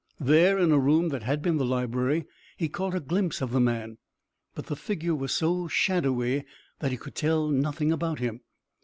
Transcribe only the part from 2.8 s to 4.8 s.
a glimpse of the man. But the